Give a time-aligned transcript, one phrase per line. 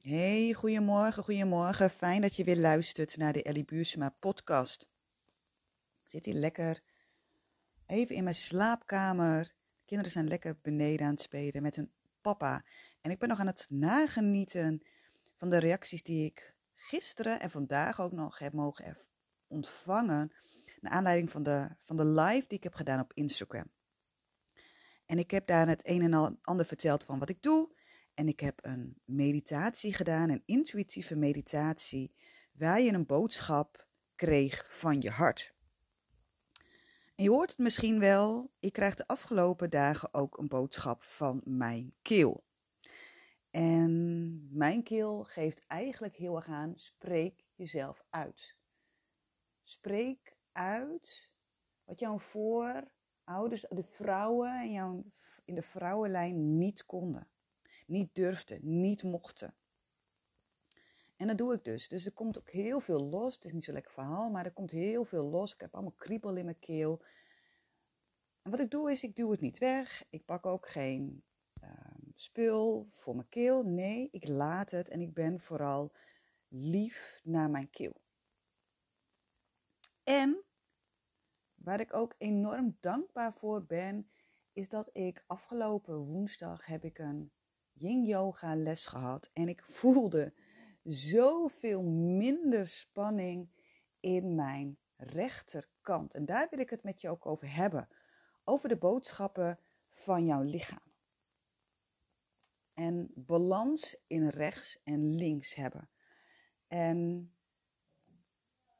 [0.00, 1.90] Hey, goedemorgen, goedemorgen.
[1.90, 4.82] Fijn dat je weer luistert naar de Ellie Buursma podcast.
[6.02, 6.80] Ik zit hier lekker
[7.86, 9.44] even in mijn slaapkamer.
[9.44, 12.64] De kinderen zijn lekker beneden aan het spelen met hun papa.
[13.00, 14.82] En ik ben nog aan het nagenieten
[15.36, 18.98] van de reacties die ik gisteren en vandaag ook nog heb mogen
[19.46, 20.32] ontvangen.
[20.80, 23.70] Naar aanleiding van de, van de live die ik heb gedaan op Instagram.
[25.06, 27.78] En ik heb daar het een en ander verteld van wat ik doe.
[28.14, 32.14] En ik heb een meditatie gedaan, een intuïtieve meditatie,
[32.52, 35.54] waar je een boodschap kreeg van je hart.
[37.14, 41.40] En je hoort het misschien wel, ik krijg de afgelopen dagen ook een boodschap van
[41.44, 42.44] mijn keel.
[43.50, 48.56] En mijn keel geeft eigenlijk heel erg aan, spreek jezelf uit.
[49.62, 51.30] Spreek uit
[51.84, 55.04] wat jouw voorouders, de vrouwen in, jouw,
[55.44, 57.28] in de vrouwenlijn niet konden
[57.90, 59.54] niet durfde, niet mochten.
[61.16, 61.88] En dat doe ik dus.
[61.88, 63.34] Dus er komt ook heel veel los.
[63.34, 65.54] Het is niet zo'n lekker verhaal, maar er komt heel veel los.
[65.54, 67.02] Ik heb allemaal kriebel in mijn keel.
[68.42, 70.04] En wat ik doe is, ik duw het niet weg.
[70.10, 71.24] Ik pak ook geen
[71.62, 71.70] uh,
[72.14, 73.62] spul voor mijn keel.
[73.62, 75.92] Nee, ik laat het en ik ben vooral
[76.48, 78.00] lief naar mijn keel.
[80.04, 80.44] En
[81.54, 84.10] waar ik ook enorm dankbaar voor ben,
[84.52, 87.32] is dat ik afgelopen woensdag heb ik een
[87.80, 90.32] yin yoga les gehad en ik voelde
[90.82, 93.50] zoveel minder spanning
[94.00, 96.14] in mijn rechterkant.
[96.14, 97.88] En daar wil ik het met je ook over hebben.
[98.44, 99.58] Over de boodschappen
[99.90, 100.92] van jouw lichaam.
[102.74, 105.90] En balans in rechts en links hebben.
[106.66, 107.32] En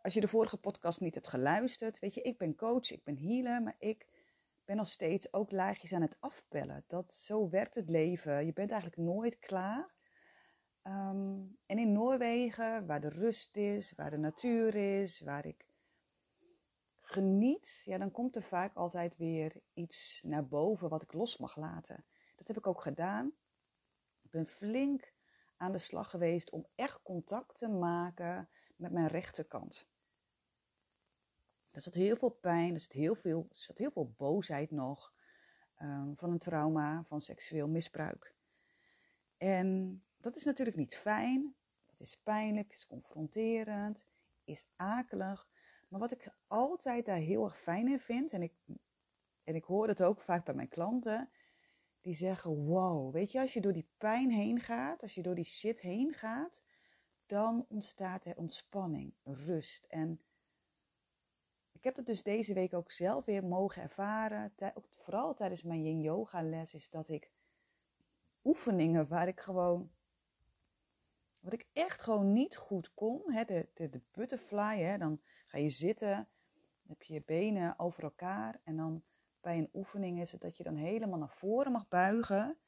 [0.00, 3.18] als je de vorige podcast niet hebt geluisterd, weet je, ik ben coach, ik ben
[3.18, 4.06] healer, maar ik
[4.70, 6.84] ben nog steeds ook laagjes aan het afpellen.
[6.86, 8.46] Dat, zo werkt het leven.
[8.46, 9.94] Je bent eigenlijk nooit klaar.
[10.82, 15.66] Ehm, en in Noorwegen, waar de rust is, waar de natuur is, waar ik
[17.00, 21.56] geniet, ja, dan komt er vaak altijd weer iets naar boven wat ik los mag
[21.56, 22.04] laten.
[22.37, 23.26] Dat heb ik ook gedaan.
[24.22, 25.12] Ik ben flink
[25.56, 29.88] aan de slag geweest om echt contact te maken met mijn rechterkant.
[31.70, 35.12] Er zat heel veel pijn, er zat heel veel, er zat heel veel boosheid nog
[35.82, 38.34] um, van een trauma, van seksueel misbruik.
[39.36, 41.54] En dat is natuurlijk niet fijn,
[41.86, 44.06] dat is pijnlijk, is confronterend,
[44.44, 45.48] is akelig.
[45.88, 48.52] Maar wat ik altijd daar heel erg fijn in vind, en ik,
[49.44, 51.31] en ik hoor het ook vaak bij mijn klanten,
[52.00, 55.34] die zeggen: Wow, weet je, als je door die pijn heen gaat, als je door
[55.34, 56.62] die shit heen gaat,
[57.26, 59.84] dan ontstaat er ontspanning, rust.
[59.84, 60.20] En
[61.80, 64.52] ik heb het dus deze week ook zelf weer mogen ervaren.
[64.91, 67.30] Vooral tijdens mijn yin yoga les is dat ik
[68.44, 69.92] oefeningen waar ik gewoon,
[71.38, 75.58] wat ik echt gewoon niet goed kon, hè, de, de, de butterfly, hè, dan ga
[75.58, 76.28] je zitten,
[76.88, 79.02] heb je je benen over elkaar en dan
[79.40, 82.58] bij een oefening is het dat je dan helemaal naar voren mag buigen.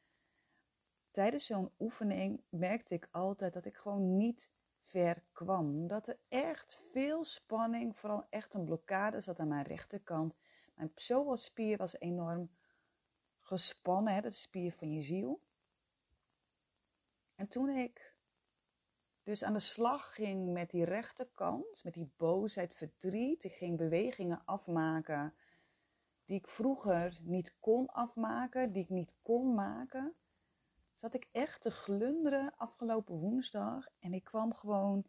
[1.11, 4.51] Tijdens zo'n oefening merkte ik altijd dat ik gewoon niet
[4.93, 5.67] ver kwam.
[5.67, 10.37] Omdat er echt veel spanning, vooral echt een blokkade zat aan mijn rechterkant.
[10.75, 12.51] Mijn psoasspier was enorm
[13.41, 15.43] gespannen, hè, dat spier van je ziel.
[17.35, 18.17] En toen ik
[19.23, 24.45] dus aan de slag ging met die rechterkant, met die boosheid, verdriet, ik ging bewegingen
[24.45, 25.35] afmaken
[26.25, 30.17] die ik vroeger niet kon afmaken, die ik niet kon maken
[30.93, 33.89] zat ik echt te glunderen afgelopen woensdag.
[33.99, 35.07] En ik kwam gewoon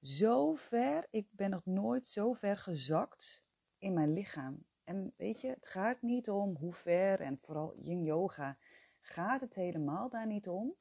[0.00, 1.06] zo ver.
[1.10, 3.44] Ik ben nog nooit zo ver gezakt
[3.78, 4.66] in mijn lichaam.
[4.84, 8.58] En weet je, het gaat niet om hoe ver en vooral yin yoga
[9.00, 10.76] gaat het helemaal daar niet om.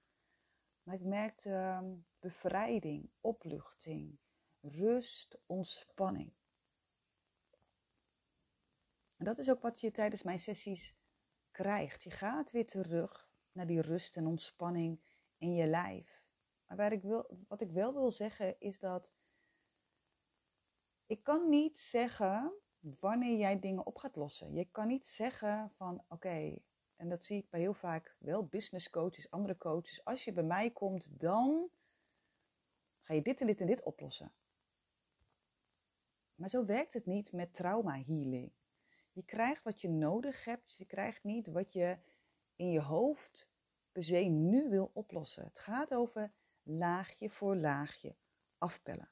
[0.84, 4.20] Maar ik merkte ehm, bevrijding, opluchting,
[4.62, 6.34] rust, ontspanning.
[9.16, 10.96] En dat is ook wat je tijdens mijn sessies
[11.52, 12.04] krijgt.
[12.04, 13.27] Je gaat weer terug
[13.58, 15.02] naar die rust en ontspanning
[15.38, 16.24] in je lijf.
[16.66, 19.14] Maar waar ik wil, wat ik wel wil zeggen is dat
[21.06, 24.54] ik kan niet zeggen wanneer jij dingen op gaat lossen.
[24.54, 26.58] Je kan niet zeggen van oké,
[26.96, 30.06] en dat zie ik bij heel vaak wel business coaches, andere coaches.
[30.06, 31.70] Als je bij mij komt, dan
[33.02, 34.34] ga je dit en dit en dit oplossen.
[36.36, 38.52] Maar zo werkt het niet met trauma healing.
[39.12, 40.76] Je krijgt wat je nodig hebt.
[40.76, 41.98] Je krijgt niet wat je
[42.56, 43.47] in je hoofd
[43.98, 45.44] per nu wil oplossen.
[45.44, 46.32] Het gaat over
[46.64, 48.16] laagje voor laagje
[48.58, 49.12] afpellen.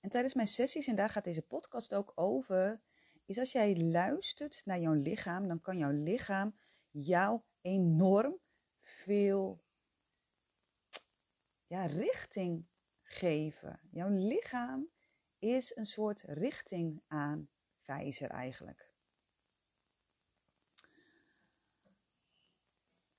[0.00, 2.80] En tijdens mijn sessies, en daar gaat deze podcast ook over,
[3.24, 6.58] is als jij luistert naar jouw lichaam, dan kan jouw lichaam
[6.90, 8.38] jou enorm
[8.80, 9.64] veel
[11.66, 12.66] ja, richting
[13.02, 13.80] geven.
[13.90, 14.90] Jouw lichaam
[15.38, 18.89] is een soort richting aanwijzer eigenlijk.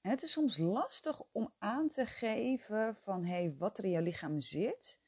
[0.01, 4.01] En het is soms lastig om aan te geven van hey, wat er in jouw
[4.01, 5.00] lichaam zit.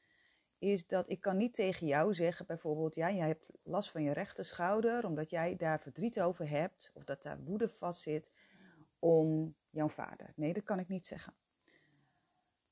[0.58, 4.12] Is dat ik kan niet tegen jou zeggen, bijvoorbeeld, ja, jij hebt last van je
[4.12, 8.30] rechter schouder, omdat jij daar verdriet over hebt, of dat daar woede vast zit
[8.98, 10.32] om jouw vader.
[10.36, 11.34] Nee, dat kan ik niet zeggen.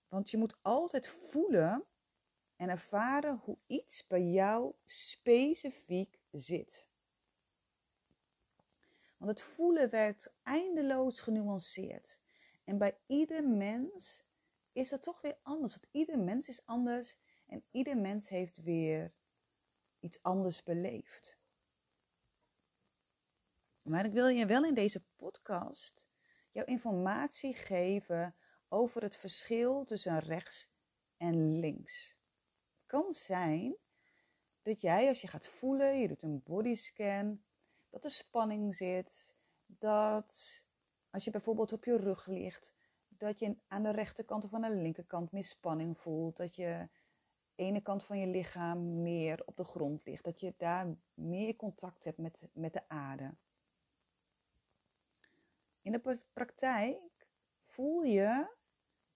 [0.08, 1.84] Want je moet altijd voelen
[2.56, 6.91] en ervaren hoe iets bij jou specifiek zit.
[9.22, 12.20] Want het voelen werkt eindeloos genuanceerd.
[12.64, 14.22] En bij ieder mens
[14.72, 15.72] is dat toch weer anders.
[15.72, 19.14] Want ieder mens is anders en ieder mens heeft weer
[20.00, 21.38] iets anders beleefd.
[23.82, 26.08] Maar ik wil je wel in deze podcast
[26.50, 28.36] jouw informatie geven
[28.68, 30.70] over het verschil tussen rechts
[31.16, 32.18] en links.
[32.72, 33.76] Het kan zijn
[34.62, 37.42] dat jij als je gaat voelen, je doet een bodyscan,
[37.92, 39.36] dat er spanning zit,
[39.66, 40.64] dat
[41.10, 42.74] als je bijvoorbeeld op je rug ligt,
[43.08, 46.88] dat je aan de rechterkant of aan de linkerkant meer spanning voelt, dat je
[47.54, 52.04] ene kant van je lichaam meer op de grond ligt, dat je daar meer contact
[52.04, 53.34] hebt met, met de aarde.
[55.82, 57.28] In de praktijk
[57.64, 58.56] voel je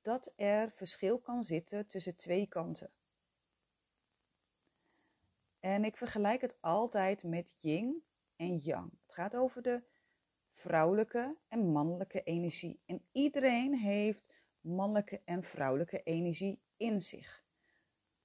[0.03, 2.91] dat er verschil kan zitten tussen twee kanten.
[5.61, 8.05] En ik vergelijk het altijd met yin
[8.37, 8.91] en yang.
[9.03, 9.83] Het gaat over de
[10.51, 12.81] vrouwelijke en mannelijke energie.
[12.87, 14.31] En iedereen heeft
[14.61, 17.45] mannelijke en vrouwelijke energie in zich.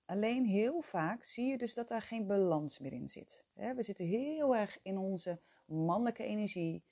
[0.05, 3.45] Alleen heel vaak zie je dus dat daar geen balans meer in zit.
[3.53, 6.83] We zitten heel erg in onze mannelijke energie,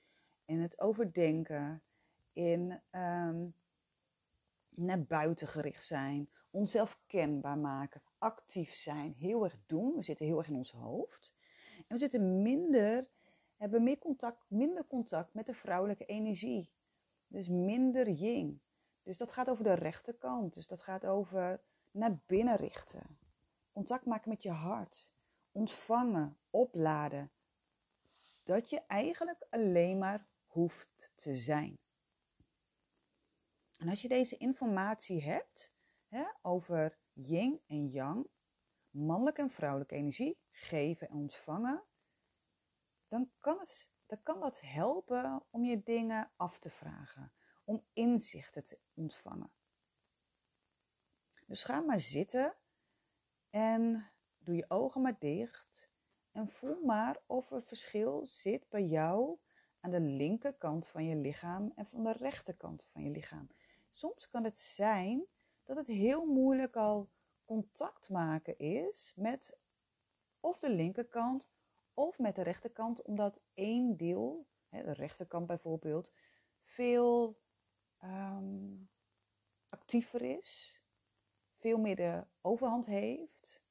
[0.46, 1.84] in het overdenken,
[2.34, 3.54] in um,
[4.70, 9.96] naar buiten gericht zijn, onszelf kenbaar maken, actief zijn, heel erg doen.
[9.96, 11.34] We zitten heel erg in ons hoofd.
[11.90, 13.08] En we zitten minder,
[13.56, 16.72] hebben meer contact, minder contact met de vrouwelijke energie.
[17.28, 18.62] Dus minder yin.
[19.04, 20.54] Dus dat gaat over de rechterkant.
[20.54, 23.20] Dus dat gaat over naar binnen richten.
[23.72, 25.12] Contact maken met je hart.
[25.52, 27.32] Ontvangen, opladen.
[28.44, 31.80] Dat je eigenlijk alleen maar hoeft te zijn.
[33.78, 35.74] En als je deze informatie hebt
[36.08, 38.28] hè, over yin en yang,
[38.90, 41.84] mannelijke en vrouwelijke energie, geven en ontvangen,
[43.08, 47.34] dan kan, het, dan kan dat helpen om je dingen af te vragen,
[47.64, 49.52] om inzichten te ontvangen.
[51.46, 52.56] Dus ga maar zitten
[53.50, 55.90] en doe je ogen maar dicht
[56.32, 59.40] en voel maar of er verschil zit bij jou
[59.80, 63.50] aan de linkerkant van je lichaam en van de rechterkant van je lichaam.
[63.90, 65.26] Soms kan het zijn
[65.64, 67.10] dat het heel moeilijk al
[67.50, 69.58] contact maken is met
[70.40, 71.50] of de linkerkant
[71.94, 76.12] of met de rechterkant, omdat één deel, de rechterkant bijvoorbeeld,
[76.62, 77.40] veel
[77.98, 78.76] ehm,
[79.70, 80.82] actiever is,
[81.58, 83.64] veel meer de overhand heeft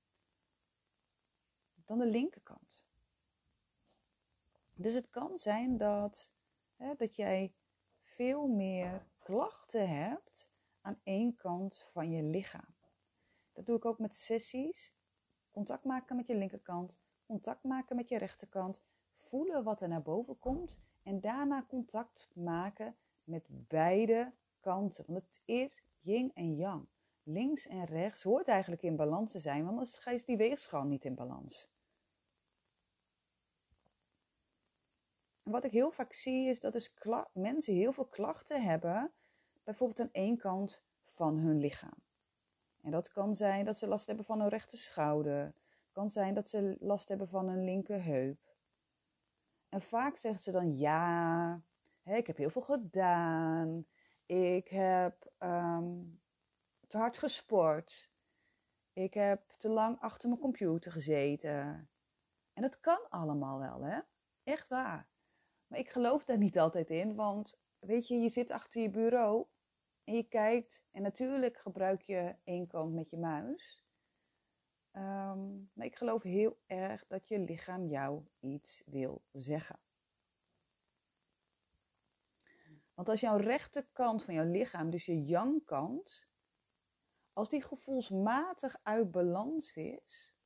[1.84, 2.84] dan de linkerkant.
[4.74, 6.32] Dus het kan zijn dat,
[6.76, 7.54] hè, dat jij
[8.00, 10.50] veel meer klachten hebt
[10.80, 12.77] aan één kant van je lichaam.
[13.58, 14.94] Dat doe ik ook met sessies.
[15.50, 18.82] Contact maken met je linkerkant, contact maken met je rechterkant,
[19.16, 25.04] voelen wat er naar boven komt en daarna contact maken met beide kanten.
[25.06, 26.88] Want het is yin en yang.
[27.22, 31.04] Links en rechts hoort eigenlijk in balans te zijn, want anders is die weegschaal niet
[31.04, 31.70] in balans.
[35.42, 36.94] Wat ik heel vaak zie is dat dus
[37.32, 39.12] mensen heel veel klachten hebben,
[39.64, 42.06] bijvoorbeeld aan één kant van hun lichaam.
[42.80, 45.44] En dat kan zijn dat ze last hebben van een rechte schouder.
[45.44, 48.56] Het kan zijn dat ze last hebben van een linkerheup.
[49.68, 51.62] En vaak zeggen ze dan ja,
[52.04, 53.86] ik heb heel veel gedaan.
[54.26, 56.04] Ik heb ehm,
[56.86, 58.12] te hard gesport.
[58.92, 61.90] Ik heb te lang achter mijn computer gezeten.
[62.52, 64.00] En dat kan allemaal wel, hè?
[64.42, 65.08] Echt waar.
[65.66, 69.46] Maar ik geloof daar niet altijd in, want weet je, je zit achter je bureau
[70.08, 73.84] en je kijkt en natuurlijk gebruik je één kant met je muis.
[74.90, 79.80] Ehm, maar ik geloof heel erg dat je lichaam jou iets wil zeggen.
[82.94, 86.28] Want als jouw rechterkant van jouw lichaam, dus je yang-kant,
[87.32, 90.36] als die gevoelsmatig uit balans is,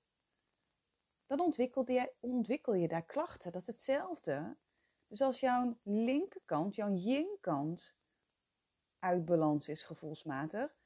[1.27, 3.53] dan ontwikkel je, ontwikkel je daar klachten.
[3.53, 4.57] Dat is hetzelfde
[5.07, 7.97] dus als jouw linkerkant, jouw yin-kant
[9.03, 10.77] uit balans is gevoelsmatig,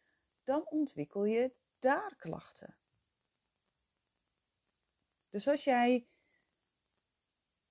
[0.44, 2.76] dan ontwikkel je daar klachten.
[5.28, 6.08] Dus als jij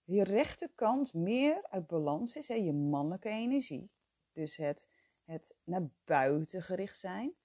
[0.04, 3.92] je rechterkant meer uit balans is, hè, je mannelijke energie,
[4.32, 4.88] dus het,
[5.24, 7.36] het naar buiten gericht zijn,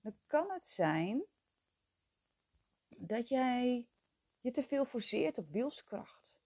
[0.00, 1.24] dan kan het zijn
[2.88, 3.88] dat jij
[4.40, 6.40] je te veel forceert op wilskracht.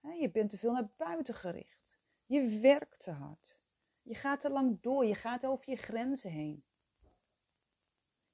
[0.00, 1.98] Je bent te veel naar buiten gericht.
[2.26, 3.57] Je werkt te hard.
[4.08, 5.04] Je gaat te lang door.
[5.04, 6.64] Je gaat over je grenzen heen.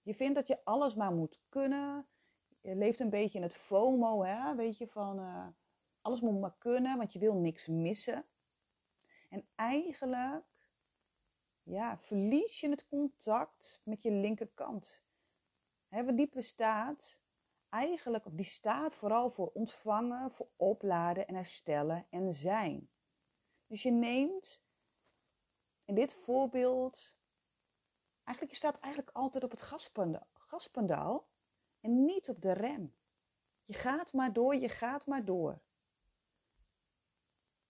[0.02, 2.06] Je vindt dat je alles maar moet kunnen.
[2.60, 4.54] Je leeft een beetje in het FOMO, hè?
[4.54, 5.46] weet je, van uh,
[6.00, 8.26] alles moet maar kunnen, want je wil niks missen.
[9.28, 10.44] En eigenlijk,
[11.62, 15.02] ja, verlies je het contact met je linkerkant.
[15.88, 17.20] Hè, die bestaat
[17.68, 22.88] eigenlijk, die staat vooral voor ontvangen, voor opladen en herstellen en zijn.
[23.66, 24.64] Dus je neemt
[25.84, 27.16] in dit voorbeeld,
[28.24, 29.62] eigenlijk je staat eigenlijk altijd op het
[30.32, 31.28] gaspandaal
[31.80, 32.94] en niet op de rem.
[33.64, 35.62] Je gaat maar door, je gaat maar door.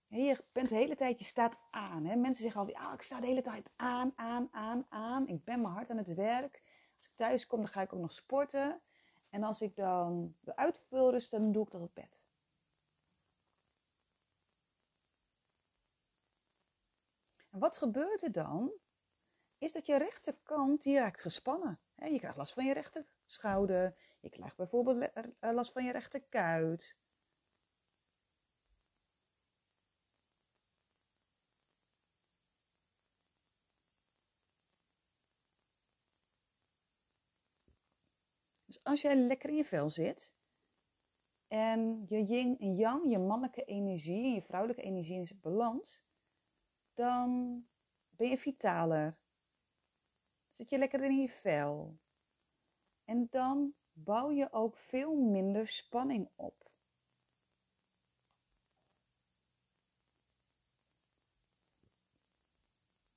[0.07, 2.05] Je bent de hele tijd, je staat aan.
[2.05, 2.17] Hè?
[2.17, 5.29] Mensen zeggen altijd, ah, ik sta de hele tijd aan, aan, aan, aan.
[5.29, 6.63] Ik ben mijn hard aan het werk.
[6.97, 8.81] Als ik thuis kom, dan ga ik ook nog sporten.
[9.31, 12.24] En als ik dan uit wil rusten, dan doe ik dat op bed.
[17.55, 18.73] En wat gebeurt er dan?
[19.59, 21.81] Is dat je rechterkant, die raakt gespannen.
[21.95, 23.95] Je krijgt last van je rechterschouder.
[24.21, 26.97] Je krijgt bijvoorbeeld eh, last van je rechterkuit.
[38.65, 40.35] Dus als jij lekker in je vel zit
[41.49, 46.05] en je yin en yang, je mannelijke energie en je vrouwelijke energie is balans,
[46.95, 47.63] dan
[48.11, 49.19] ben je vitaler.
[50.51, 51.99] Zit je lekker in je vel.
[53.05, 56.65] En dan bouw je ook veel minder spanning op.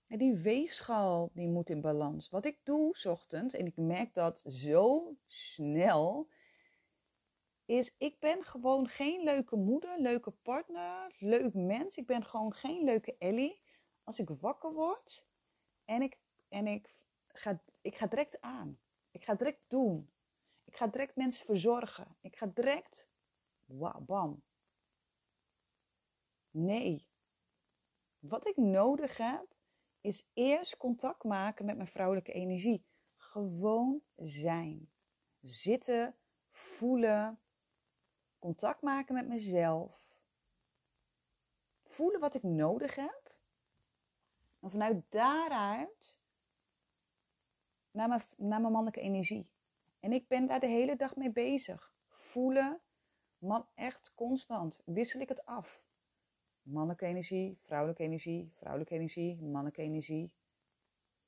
[0.08, 2.30] En die weegschaal die moet in balans.
[2.30, 6.30] Wat ik doe ochtends, en ik merk dat zo snel,
[7.66, 11.98] is ik ben gewoon geen leuke moeder, leuke partner, leuk mens.
[11.98, 13.66] Ik ben gewoon geen leuke Ellie.
[14.08, 15.28] Als ik wakker word
[15.86, 16.94] en ik, en ik,
[17.28, 18.80] ga, ik ga direct aan.
[19.12, 20.12] Ik ga direct doen.
[20.64, 22.18] Ik ga direct mensen verzorgen.
[22.22, 23.08] Ik ga direct,
[23.66, 24.44] wauw, bam.
[26.50, 27.08] Nee.
[28.20, 29.56] Wat ik nodig heb,
[30.02, 32.86] is eerst contact maken met mijn vrouwelijke energie.
[33.16, 34.92] Gewoon zijn.
[35.42, 36.16] Zitten,
[36.50, 37.42] voelen,
[38.40, 40.16] contact maken met mezelf.
[41.84, 43.27] Voelen wat ik nodig heb.
[44.68, 46.18] En vanuit daaruit
[47.92, 49.52] naar mijn, naar mijn mannelijke energie.
[50.00, 51.94] En ik ben daar de hele dag mee bezig.
[52.08, 52.82] Voelen,
[53.38, 54.82] man, echt constant.
[54.86, 55.84] Wissel ik het af
[56.62, 60.34] mannelijke energie, vrouwelijke energie, vrouwelijke energie, mannelijke energie.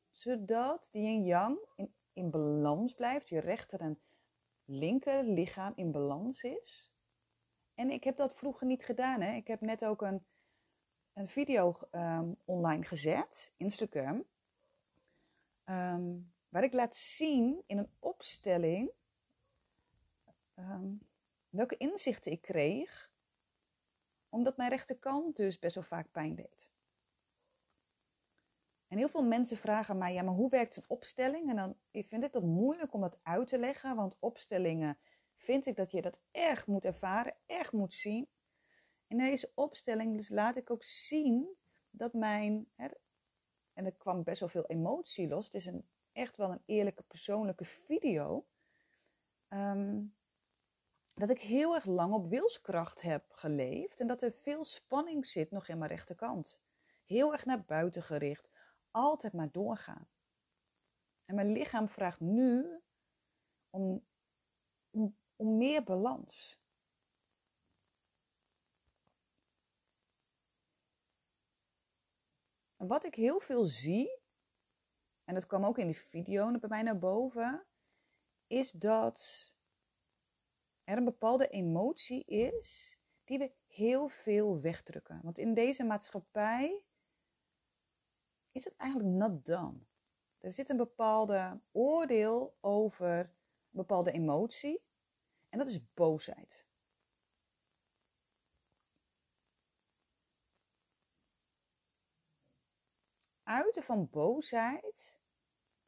[0.09, 3.99] Zodat die yin yang in, in balans blijft, je rechter en
[4.65, 6.93] linker lichaam in balans is.
[7.73, 9.21] En ik heb dat vroeger niet gedaan.
[9.21, 9.35] Hè.
[9.35, 10.25] Ik heb net ook een,
[11.19, 14.25] een video um, online gezet, Instagram,
[15.65, 18.91] um, waar ik laat zien in een opstelling
[20.55, 21.07] um,
[21.49, 23.11] welke inzichten ik kreeg
[24.29, 26.71] omdat mijn rechterkant dus best wel vaak pijn deed.
[28.87, 31.49] En heel veel mensen vragen mij, ja, maar hoe werkt een opstelling?
[31.49, 34.97] En dan ik vind ik dat moeilijk om dat uit te leggen, want opstellingen
[35.35, 38.27] vind ik dat je dat echt moet ervaren, echt moet zien.
[39.09, 41.57] In deze opstelling dus laat ik ook zien
[41.89, 42.87] dat mijn, hè,
[43.73, 47.03] en er kwam best wel veel emotie los, het is een, echt wel een eerlijke
[47.03, 48.47] persoonlijke video.
[49.49, 50.15] Um,
[51.13, 55.51] dat ik heel erg lang op wilskracht heb geleefd en dat er veel spanning zit
[55.51, 56.61] nog in mijn rechterkant.
[57.05, 58.49] Heel erg naar buiten gericht,
[58.91, 60.09] altijd maar doorgaan.
[61.25, 62.81] En mijn lichaam vraagt nu
[63.69, 64.05] om,
[65.35, 66.58] om meer balans.
[72.79, 74.21] En wat ik heel veel zie,
[75.23, 77.65] en dat kwam ook in die video bij mij naar boven,
[78.47, 79.49] is dat
[80.83, 85.19] er een bepaalde emotie is die we heel veel wegdrukken.
[85.23, 86.83] Want in deze maatschappij
[88.51, 89.79] is het eigenlijk not done.
[90.37, 93.29] Er zit een bepaalde oordeel over een
[93.69, 94.83] bepaalde emotie
[95.49, 96.68] en dat is boosheid.
[103.49, 105.19] Uiten van boosheid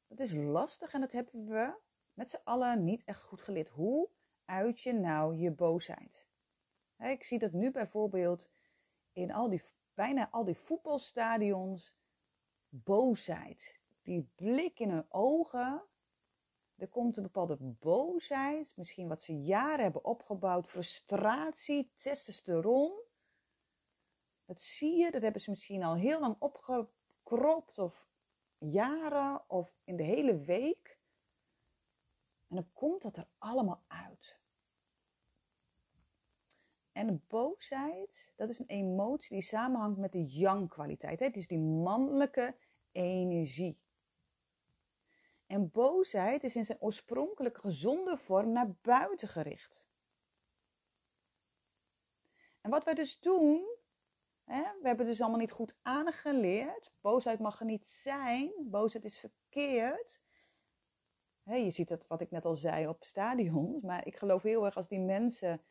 [0.07, 1.79] Dat is lastig en dat hebben we
[2.13, 3.67] met z'n allen niet echt goed geleerd.
[3.67, 4.09] Hoe
[4.45, 6.27] uit je nou je boosheid?
[6.97, 8.49] ik zie dat nu bijvoorbeeld
[9.11, 9.61] in al die,
[9.93, 11.97] bijna al die voetbalstadions
[12.69, 13.79] boosheid.
[14.01, 15.83] Die blik in hun ogen.
[16.75, 23.03] Er komt een bepaalde boosheid, misschien wat ze jaren hebben opgebouwd, frustratie, testosteron.
[24.45, 26.35] Dat zie je, dat hebben ze misschien al heel lang
[27.31, 28.07] opgekropt of
[28.57, 30.99] jaren of in de hele week.
[32.47, 34.39] En dan komt dat er allemaal uit.
[36.91, 41.33] En boosheid, dat is een emotie die samenhangt met de yang-kwaliteit.
[41.33, 42.55] Dus die mannelijke
[42.91, 43.79] energie.
[45.45, 49.89] En boosheid is in zijn oorspronkelijke gezonde vorm naar buiten gericht.
[52.61, 53.70] En wat wij dus doen,
[54.45, 56.93] we hebben dus allemaal niet goed aangeleerd.
[57.01, 58.53] Boosheid mag er niet zijn.
[58.59, 60.21] Boosheid is verkeerd.
[61.43, 63.81] Je ziet dat wat ik net al zei op stadions.
[63.81, 65.61] Maar ik geloof heel erg als die mensen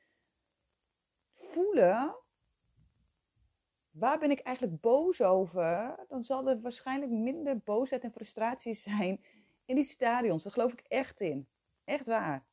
[1.35, 2.17] voelen,
[3.91, 6.05] waar ben ik eigenlijk boos over?
[6.09, 9.25] Dan zal er waarschijnlijk minder boosheid en frustratie zijn
[9.65, 10.43] in die stadions.
[10.43, 11.49] Daar geloof ik echt in.
[11.85, 12.47] Echt waar.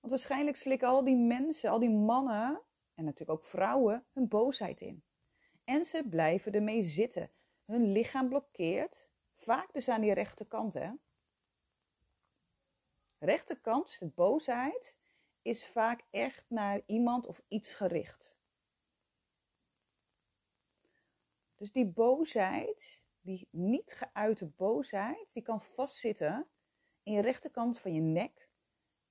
[0.00, 2.62] Want waarschijnlijk slikken al die mensen, al die mannen
[3.00, 5.04] en natuurlijk ook vrouwen hun boosheid in.
[5.64, 7.30] En ze blijven ermee zitten.
[7.64, 10.74] Hun lichaam blokkeert, vaak dus aan die rechterkant.
[10.74, 10.90] Hè?
[13.18, 14.96] Rechterkant, de boosheid,
[15.42, 18.38] is vaak echt naar iemand of iets gericht.
[21.54, 26.48] Dus die boosheid, die niet geuite boosheid, die kan vastzitten
[27.02, 28.48] in je rechterkant van je nek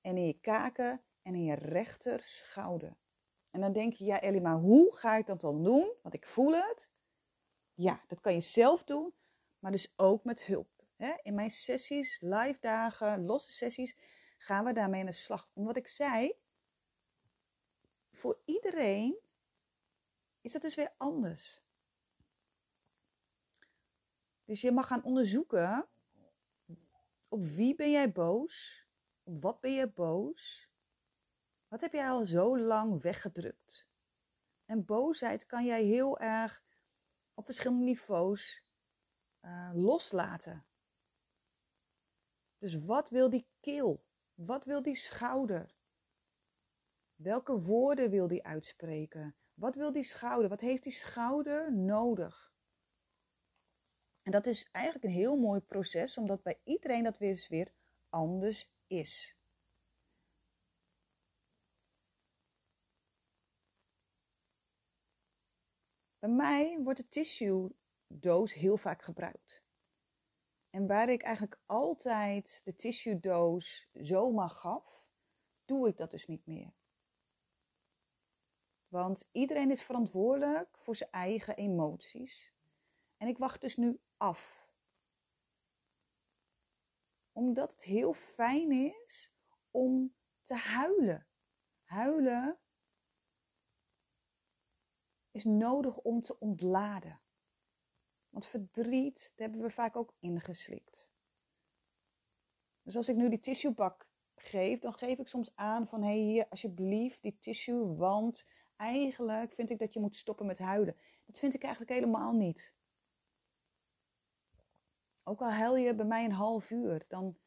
[0.01, 2.97] en in je kaken en in je rechter schouder.
[3.51, 5.93] En dan denk je, ja Ellie, maar hoe ga ik dat dan doen?
[6.01, 6.89] Want ik voel het.
[7.73, 9.13] Ja, dat kan je zelf doen,
[9.59, 10.67] maar dus ook met hulp.
[11.21, 13.97] In mijn sessies, live dagen, losse sessies,
[14.37, 15.49] gaan we daarmee aan de slag.
[15.53, 16.33] Omdat ik zei,
[18.11, 19.19] voor iedereen
[20.41, 21.63] is het dus weer anders.
[24.45, 25.89] Dus je mag gaan onderzoeken
[27.29, 28.85] op wie ben jij boos?
[29.23, 30.68] Op wat ben je boos?
[31.69, 33.87] Wat heb jij al zo lang weggedrukt?
[34.65, 36.63] En boosheid kan jij heel erg
[37.33, 38.65] op verschillende niveaus
[39.41, 40.65] uh, loslaten.
[42.57, 44.05] Dus wat wil die keel?
[44.33, 45.75] Wat wil die schouder?
[47.15, 49.35] Welke woorden wil die uitspreken?
[49.53, 50.49] Wat wil die schouder?
[50.49, 52.53] Wat heeft die schouder nodig?
[54.21, 57.73] En dat is eigenlijk een heel mooi proces, omdat bij iedereen dat weer, weer
[58.09, 59.38] anders is.
[66.19, 67.75] Bij mij wordt de tissue
[68.07, 69.65] doos heel vaak gebruikt.
[70.69, 75.09] En waar ik eigenlijk altijd de tissue doos zomaar gaf,
[75.65, 76.73] doe ik dat dus niet meer.
[78.87, 82.53] Want iedereen is verantwoordelijk voor zijn eigen emoties.
[83.17, 84.67] En ik wacht dus nu af.
[87.31, 89.33] Omdat het heel fijn is
[89.71, 91.27] om te huilen.
[91.83, 92.59] Huilen
[95.39, 97.21] is nodig om te ontladen.
[98.29, 101.11] Want verdriet, hebben we vaak ook ingeslikt.
[102.81, 106.17] Dus als ik nu die tissuebak geef, dan geef ik soms aan van hé hey,
[106.17, 110.95] hier alsjeblieft die tissue, want eigenlijk vind ik dat je moet stoppen met huilen.
[111.25, 112.75] Dat vind ik eigenlijk helemaal niet.
[115.23, 117.37] Ook al huil je bij mij een half uur, dan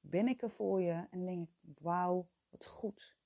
[0.00, 3.17] ben ik er voor je en denk ik, wauw, wat goed.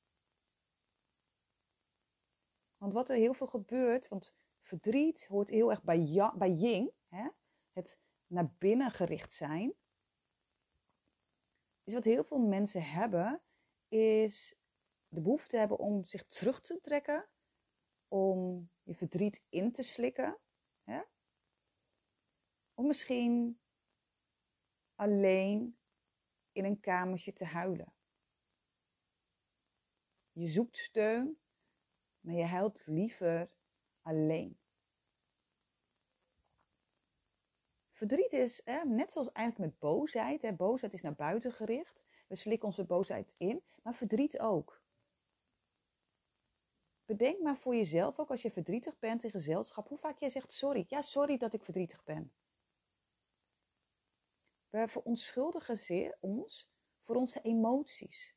[2.82, 7.28] Want wat er heel veel gebeurt, want verdriet hoort heel erg bij, bij Ying, hè?
[7.72, 9.74] het naar binnen gericht zijn.
[11.84, 13.42] Is wat heel veel mensen hebben,
[13.88, 14.56] is
[15.08, 17.28] de behoefte hebben om zich terug te trekken
[18.08, 20.38] om je verdriet in te slikken.
[20.82, 21.02] Hè?
[22.74, 23.60] Of misschien
[24.94, 25.78] alleen
[26.52, 27.94] in een kamertje te huilen.
[30.32, 31.41] Je zoekt steun,
[32.22, 33.56] maar je huilt liever
[34.02, 34.58] alleen.
[37.90, 42.04] Verdriet is, hè, net zoals eigenlijk met boosheid, hè, boosheid is naar buiten gericht.
[42.28, 44.82] We slikken onze boosheid in, maar verdriet ook.
[47.04, 50.52] Bedenk maar voor jezelf, ook als je verdrietig bent in gezelschap, hoe vaak jij zegt
[50.52, 50.84] sorry.
[50.88, 52.32] Ja, sorry dat ik verdrietig ben.
[54.70, 58.36] We verontschuldigen zeer ons voor onze emoties.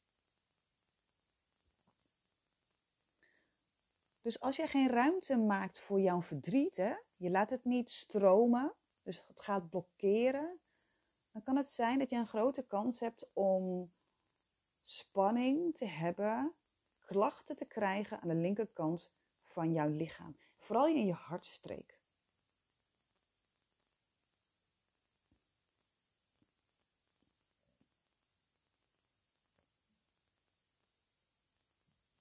[4.26, 8.76] Dus als jij geen ruimte maakt voor jouw verdriet, hè, je laat het niet stromen,
[9.02, 10.60] dus het gaat blokkeren,
[11.32, 13.94] dan kan het zijn dat je een grote kans hebt om
[14.82, 16.56] spanning te hebben,
[17.00, 19.12] klachten te krijgen aan de linkerkant
[19.44, 20.38] van jouw lichaam.
[20.58, 22.00] Vooral in je hartstreek.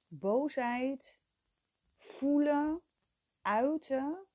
[0.08, 1.22] Boosheid
[2.04, 2.82] voelen,
[3.42, 4.26] uiten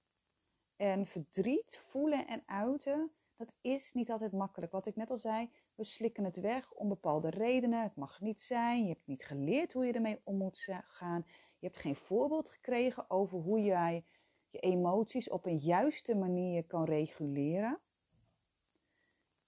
[0.76, 4.72] en verdriet voelen en uiten, dat is niet altijd makkelijk.
[4.72, 7.84] Wat ik net al zei, we slikken het weg om bepaalde redenen.
[7.84, 8.84] Het mag niet zijn.
[8.84, 11.26] Je hebt niet geleerd hoe je ermee om moet gaan.
[11.60, 14.06] Je hebt geen voorbeeld gekregen over hoe jij
[14.50, 17.80] je emoties op een juiste manier kan reguleren.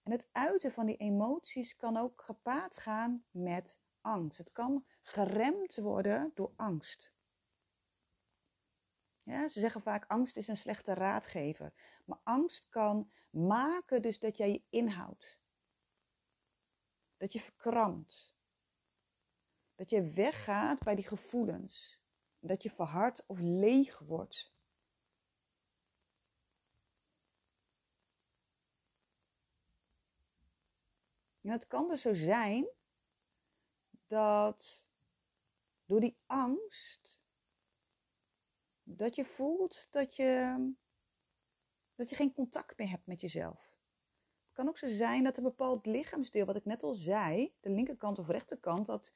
[0.04, 4.38] En het uiten van die emoties kan ook gepaard gaan met angst.
[4.38, 7.14] Het kan geremd worden door angst.
[9.24, 11.74] Ja, ze zeggen vaak angst is een slechte raadgever.
[12.06, 15.40] Maar angst kan maken dus dat jij je inhoudt.
[17.18, 18.36] Dat je verkrampt.
[19.76, 22.00] Dat je weggaat bij die gevoelens.
[22.40, 24.54] Dat je verhard of leeg wordt.
[31.42, 32.70] En het kan dus zo zijn
[34.08, 34.88] dat
[35.86, 37.21] door die angst,
[38.96, 40.56] dat je voelt dat je,
[41.96, 43.80] dat je geen contact meer hebt met jezelf.
[44.46, 47.70] Het kan ook zo zijn dat een bepaald lichaamsdeel, wat ik net al zei, de
[47.70, 49.14] linkerkant of rechterkant, dat,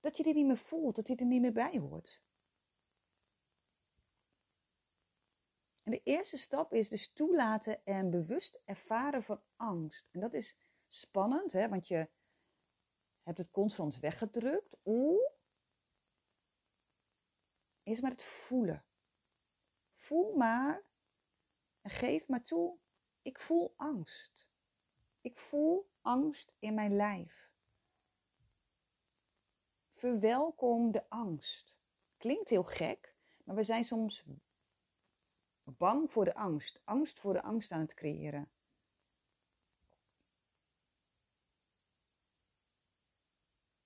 [0.00, 2.22] dat je die niet meer voelt, dat die er niet meer bij hoort.
[5.82, 10.08] En de eerste stap is dus toelaten en bewust ervaren van angst.
[10.10, 11.68] En dat is spannend, hè?
[11.68, 12.08] want je
[13.22, 14.76] hebt het constant weggedrukt.
[14.84, 15.30] Oeh,
[17.82, 18.84] is maar het voelen.
[20.10, 20.84] Voel maar
[21.80, 22.78] en geef maar toe,
[23.22, 24.48] ik voel angst.
[25.20, 27.50] Ik voel angst in mijn lijf.
[29.92, 31.76] Verwelkom de angst.
[32.16, 34.24] Klinkt heel gek, maar we zijn soms
[35.64, 36.80] bang voor de angst.
[36.84, 38.52] Angst voor de angst aan het creëren.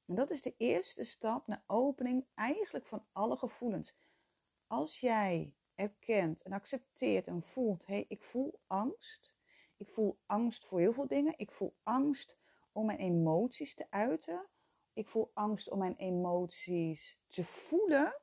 [0.04, 3.96] En dat is de eerste stap naar opening eigenlijk van alle gevoelens.
[4.66, 9.34] Als jij erkent en accepteert en voelt, hé, hey, ik voel angst.
[9.76, 11.38] Ik voel angst voor heel veel dingen.
[11.38, 12.38] Ik voel angst
[12.72, 14.48] om mijn emoties te uiten.
[14.92, 18.20] Ik voel angst om mijn emoties te voelen.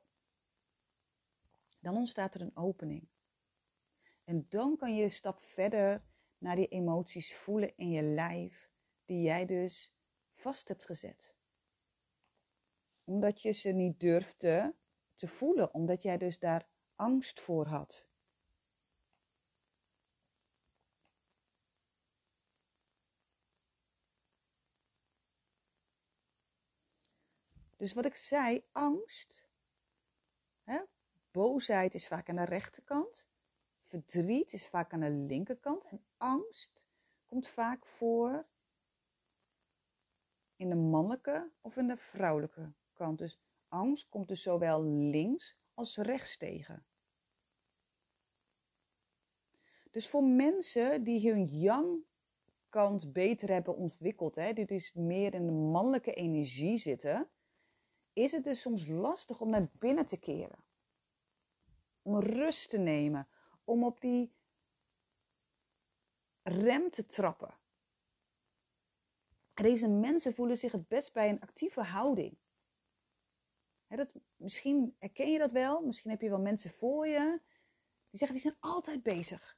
[1.80, 3.08] Dan ontstaat er een opening.
[4.24, 6.04] En dan kan je een stap verder
[6.38, 8.70] naar die emoties voelen in je lijf,
[9.04, 9.96] die jij dus
[10.34, 11.40] vast hebt gezet
[13.04, 14.76] omdat je ze niet durfde
[15.14, 16.68] te voelen, omdat jij dus daar
[17.02, 18.10] angst voor had.
[27.76, 29.48] Dus wat ik zei, angst,
[30.62, 30.82] hè,
[31.30, 33.28] boosheid is vaak aan de rechterkant,
[33.82, 36.86] verdriet is vaak aan de linkerkant en angst
[37.26, 38.46] komt vaak voor
[40.56, 43.18] in de mannelijke of in de vrouwelijke kant.
[43.18, 46.86] Dus angst komt dus zowel links als rechts tegen.
[49.92, 52.04] Dus voor mensen die hun yang
[52.68, 57.30] kant beter hebben ontwikkeld, hè, die dus meer in de mannelijke energie zitten,
[58.12, 60.64] is het dus soms lastig om naar binnen te keren.
[62.02, 63.28] Om rust te nemen,
[63.64, 64.34] om op die
[66.42, 67.58] rem te trappen.
[69.54, 72.36] Deze mensen voelen zich het best bij een actieve houding
[73.96, 75.80] dat, misschien herken je dat wel.
[75.80, 77.40] Misschien heb je wel mensen voor je.
[78.10, 79.56] Die zeggen, die zijn altijd bezig.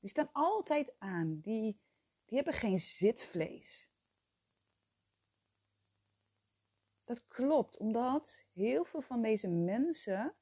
[0.00, 1.40] Die staan altijd aan.
[1.40, 1.80] Die,
[2.24, 3.90] die hebben geen zitvlees.
[7.04, 10.34] Dat klopt, omdat heel veel van deze mensen,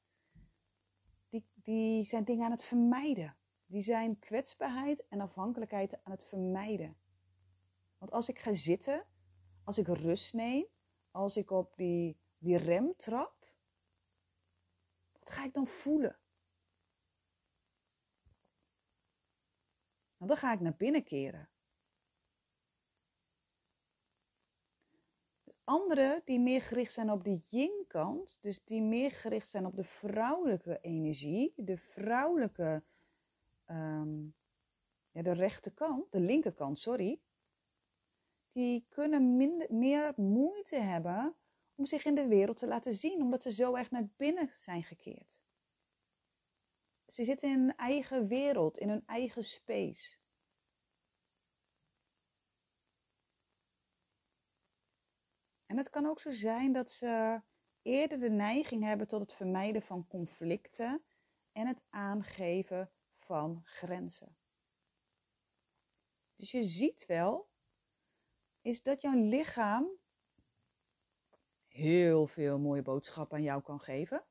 [1.29, 3.37] die, die zijn dingen aan het vermijden.
[3.65, 6.97] Die zijn kwetsbaarheid en afhankelijkheid aan het vermijden.
[7.97, 9.05] Want als ik ga zitten,
[9.63, 10.67] als ik rust neem,
[11.11, 13.45] als ik op die die remtrap,
[15.19, 16.19] wat ga ik dan voelen?
[20.17, 21.49] Nou, dan ga ik naar binnen keren.
[25.63, 29.83] Anderen die meer gericht zijn op de yin-kant, dus die meer gericht zijn op de
[29.83, 32.83] vrouwelijke energie, de vrouwelijke,
[33.65, 34.35] um,
[35.11, 37.21] ja, de rechterkant, de linkerkant, sorry,
[38.51, 41.35] die kunnen minder, meer moeite hebben
[41.75, 44.83] om zich in de wereld te laten zien, omdat ze zo erg naar binnen zijn
[44.83, 45.41] gekeerd.
[47.07, 50.17] Ze zitten in hun eigen wereld, in hun eigen space.
[55.65, 57.41] En het kan ook zo zijn dat ze
[57.81, 61.05] eerder de neiging hebben tot het vermijden van conflicten
[61.51, 64.37] en het aangeven van grenzen.
[66.35, 67.49] Dus je ziet wel,
[68.61, 69.89] is dat jouw lichaam
[71.67, 74.26] heel veel mooie boodschappen aan jou kan geven.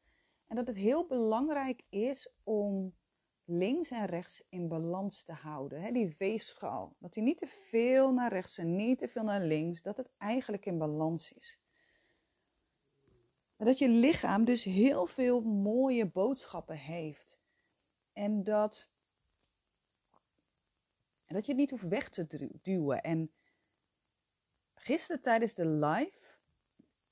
[0.47, 2.97] En dat het heel belangrijk is om
[3.45, 5.83] links en rechts in balans te houden.
[5.83, 5.93] Hè?
[5.93, 6.97] Die weegschaal.
[6.99, 9.83] Dat die niet te veel naar rechts en niet te veel naar links.
[9.83, 11.61] Dat het eigenlijk in balans is.
[13.57, 17.41] Dat je lichaam dus heel veel mooie boodschappen heeft.
[18.13, 18.91] En dat,
[21.27, 23.03] dat je het niet hoeft weg te duwen.
[23.03, 23.33] En
[24.75, 26.19] gisteren tijdens de live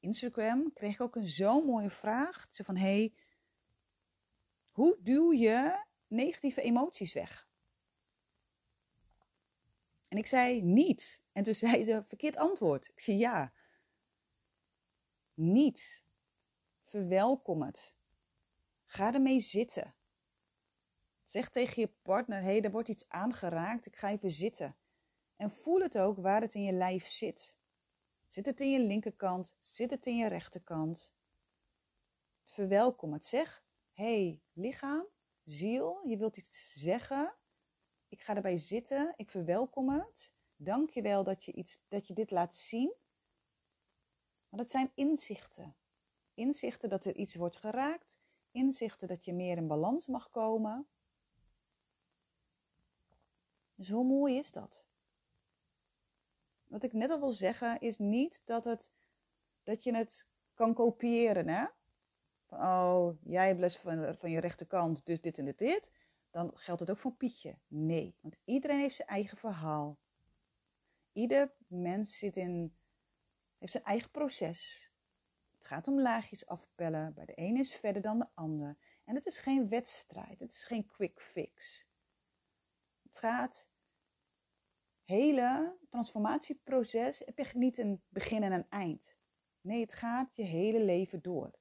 [0.01, 2.47] Instagram kreeg ik ook een zo'n mooie vraag.
[2.51, 3.15] Ze van, hey,
[4.75, 7.49] hoe duw je negatieve emoties weg?
[10.09, 11.23] En ik zei niet.
[11.33, 12.89] En toen zei ze verkeerd antwoord.
[12.89, 13.53] Ik zei ja.
[15.35, 16.05] Niet.
[16.83, 17.97] Verwelkom het.
[18.85, 19.95] Ga ermee zitten.
[21.25, 23.87] Zeg tegen je partner: hé, hey, er wordt iets aangeraakt.
[23.87, 24.77] Ik ga even zitten.
[25.37, 27.59] En voel het ook waar het in je lijf zit.
[28.27, 29.57] Zit het in je linkerkant?
[29.59, 31.15] Zit het in je rechterkant?
[32.43, 33.25] Verwelkom het.
[33.25, 33.64] Zeg:
[33.95, 35.07] hey, lichaam,
[35.45, 37.35] ziel, je wilt iets zeggen.
[38.09, 39.15] Ik ga erbij zitten.
[39.17, 40.33] Ik verwelkom het.
[40.57, 42.95] Dank je wel dat je, iets, dat je dit laat zien.
[44.49, 45.77] Maar dat zijn inzichten.
[46.35, 48.19] Inzichten dat er iets wordt geraakt.
[48.51, 50.89] Inzichten dat je meer in balans mag komen.
[53.75, 54.87] Dus hoe mooi is dat?
[56.65, 58.91] Wat ik net al wil zeggen is niet dat, het,
[59.63, 61.49] dat je het kan kopiëren.
[61.49, 61.67] Hè?
[62.47, 65.93] Van, oh, jij hebt les van, van je rechterkant, dus dit en dit, dit.
[66.31, 67.59] Dan geldt het ook voor Pietje.
[67.67, 69.99] Nee, want iedereen heeft zijn eigen verhaal.
[71.13, 72.77] Ieder mens zit in,
[73.59, 74.93] heeft zijn eigen proces.
[75.53, 77.15] Het gaat om laagjes afpellen.
[77.15, 78.77] Bij de ene is verder dan de ander.
[79.05, 80.41] En het is geen wedstrijd.
[80.41, 81.87] Het is geen quick fix.
[83.03, 83.69] Het gaat
[85.05, 89.17] hele transformatieproces heb je niet een begin en een eind.
[89.61, 91.59] Nee, het gaat je hele leven door.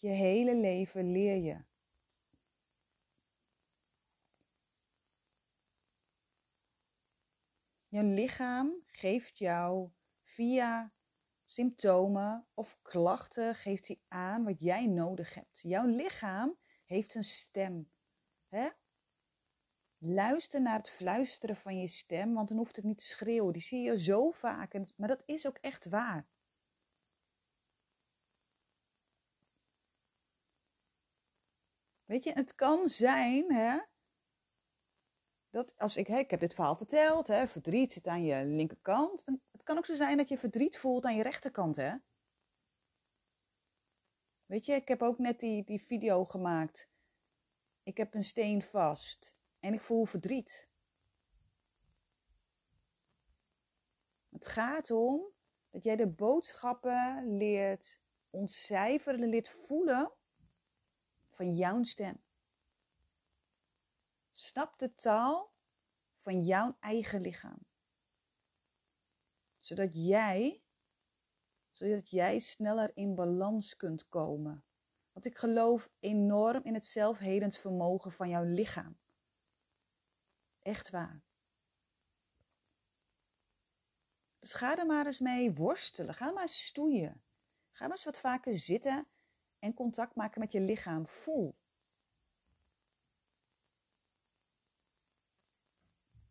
[0.00, 1.64] Je hele leven leer je.
[7.88, 9.90] Je lichaam geeft jou
[10.22, 10.92] via
[11.46, 15.60] symptomen of klachten geeft hij aan wat jij nodig hebt.
[15.60, 17.90] Jouw lichaam heeft een stem.
[18.48, 18.68] Hè?
[19.98, 23.52] Luister naar het fluisteren van je stem, want dan hoeft het niet te schreeuwen.
[23.52, 26.28] Die zie je zo vaak, maar dat is ook echt waar.
[32.10, 33.80] Weet je, het kan zijn, hè,
[35.50, 39.24] dat als ik, hè, ik heb dit verhaal verteld, hè, verdriet zit aan je linkerkant.
[39.24, 41.94] Dan, het kan ook zo zijn dat je verdriet voelt aan je rechterkant, hè.
[44.46, 46.88] Weet je, ik heb ook net die, die video gemaakt.
[47.82, 50.68] Ik heb een steen vast en ik voel verdriet.
[54.28, 55.32] Het gaat om
[55.70, 60.18] dat jij de boodschappen leert ontcijferen, leert voelen
[61.40, 62.22] van jouw stem.
[64.30, 65.52] Snap de taal
[66.18, 67.58] van jouw eigen lichaam.
[69.58, 70.62] Zodat jij,
[71.70, 74.64] zodat jij sneller in balans kunt komen.
[75.12, 78.98] Want ik geloof enorm in het zelfhelend vermogen van jouw lichaam.
[80.58, 81.22] Echt waar.
[84.38, 86.14] Dus ga er maar eens mee worstelen.
[86.14, 87.22] Ga maar stoeien.
[87.70, 89.08] Ga maar eens wat vaker zitten
[89.60, 91.06] en contact maken met je lichaam.
[91.06, 91.54] Voel.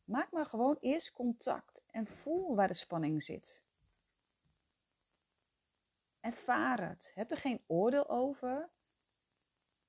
[0.03, 3.63] Maak maar gewoon eerst contact en voel waar de spanning zit.
[6.19, 7.11] Ervaar het.
[7.13, 8.69] Heb er geen oordeel over.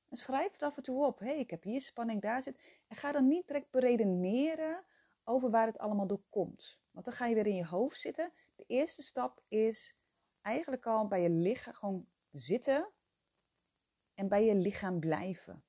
[0.08, 1.18] En schrijf het af en toe op.
[1.18, 2.60] Hey, ik heb hier spanning, daar zit.
[2.86, 4.84] En ga dan niet direct beredeneren
[5.24, 6.80] over waar het allemaal door komt.
[6.90, 8.32] Want dan ga je weer in je hoofd zitten.
[8.54, 9.96] De eerste stap is
[10.40, 12.92] eigenlijk al bij je lichaam gewoon zitten
[14.20, 15.64] en bij je lichaam blijven.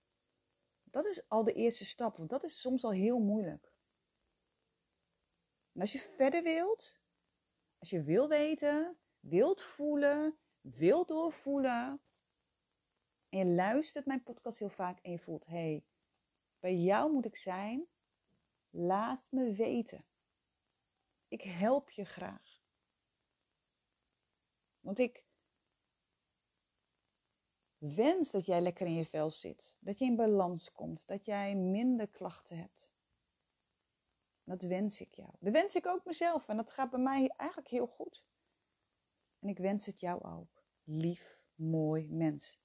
[0.83, 3.73] Dat is al de eerste stap, want dat is soms al heel moeilijk.
[5.71, 6.99] En als je verder wilt,
[7.77, 12.01] als je wil weten, wilt voelen, wilt doorvoelen,
[13.29, 15.85] en je luistert mijn podcast heel vaak en je voelt, hé, hey,
[16.59, 17.87] bij jou moet ik zijn,
[18.69, 20.05] laat me weten.
[21.27, 22.61] Ik help je graag.
[24.79, 25.23] Want ik
[27.81, 31.55] wens dat jij lekker in je vel zit, dat je in balans komt, dat jij
[31.55, 32.91] minder klachten hebt.
[34.43, 35.29] Dat wens ik jou.
[35.39, 38.25] Dat wens ik ook mezelf en dat gaat bij mij eigenlijk heel goed.
[39.39, 40.63] En ik wens het jou ook.
[40.83, 42.59] Lief, mooi mens.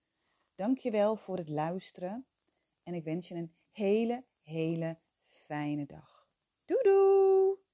[0.55, 2.27] Dank je wel voor het luisteren.
[2.83, 6.29] En ik wens je een hele, hele fijne dag.
[6.65, 7.66] Doei doei!